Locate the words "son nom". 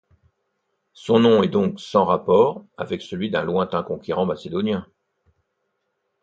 0.93-1.43